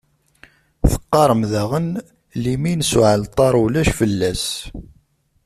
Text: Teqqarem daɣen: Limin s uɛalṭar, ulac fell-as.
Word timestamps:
Teqqarem 0.91 1.41
daɣen: 1.51 1.87
Limin 2.43 2.81
s 2.89 2.91
uɛalṭar, 2.99 3.53
ulac 3.63 3.89
fell-as. 3.99 4.45